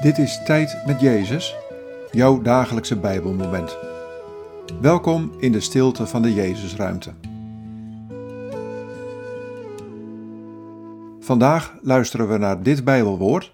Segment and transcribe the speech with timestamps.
[0.00, 1.56] Dit is Tijd met Jezus,
[2.10, 3.76] jouw dagelijkse Bijbelmoment.
[4.80, 7.12] Welkom in de stilte van de Jezusruimte.
[11.20, 13.52] Vandaag luisteren we naar dit Bijbelwoord,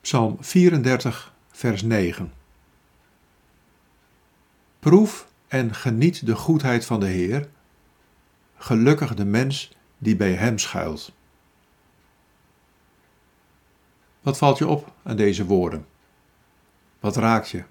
[0.00, 2.32] Psalm 34, vers 9.
[4.78, 7.48] Proef en geniet de goedheid van de Heer,
[8.56, 11.12] gelukkig de mens die bij Hem schuilt.
[14.22, 15.86] Wat valt je op aan deze woorden?
[17.00, 17.64] Wat raakt je?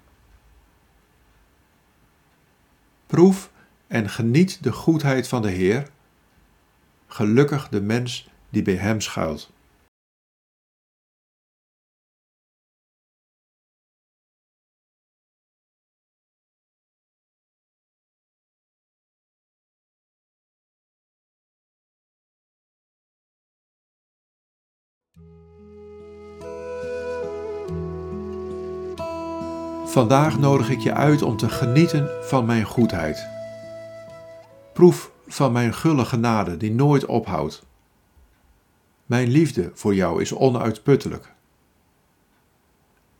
[3.06, 3.50] Proef
[3.86, 5.88] en geniet de goedheid van de Heer.
[7.06, 9.52] Gelukkig de mens die bij Hem schuilt.
[29.84, 33.26] Vandaag nodig ik je uit om te genieten van mijn goedheid.
[34.72, 37.66] Proef van mijn gulle genade die nooit ophoudt.
[39.06, 41.34] Mijn liefde voor jou is onuitputtelijk.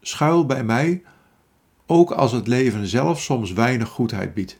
[0.00, 1.02] Schuil bij mij,
[1.86, 4.58] ook als het leven zelf soms weinig goedheid biedt.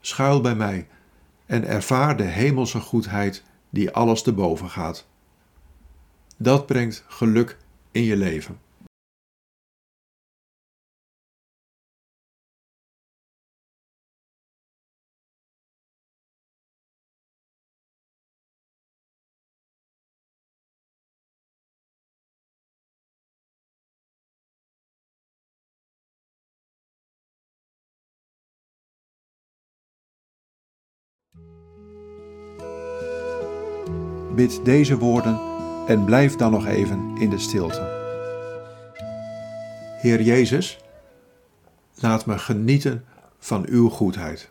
[0.00, 0.88] Schuil bij mij
[1.46, 5.06] en ervaar de hemelse goedheid die alles te boven gaat.
[6.36, 7.56] Dat brengt geluk
[7.90, 8.58] in je leven.
[34.38, 35.40] Bid deze woorden
[35.86, 37.80] en blijf dan nog even in de stilte.
[40.00, 40.78] Heer Jezus,
[41.94, 43.04] laat me genieten
[43.38, 44.50] van uw goedheid.